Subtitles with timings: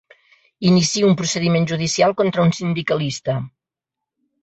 [0.69, 3.41] Inicio un procediment judicial contra un sindicalista.